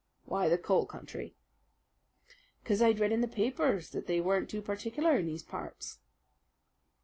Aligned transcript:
"Why 0.25 0.49
the 0.49 0.57
coal 0.57 0.87
country?" 0.87 1.35
"'Cause 2.63 2.81
I'd 2.81 2.99
read 2.99 3.11
in 3.11 3.21
the 3.21 3.27
papers 3.27 3.91
that 3.91 4.07
they 4.07 4.19
weren't 4.19 4.49
too 4.49 4.63
particular 4.63 5.15
in 5.17 5.27
those 5.27 5.43
parts." 5.43 5.99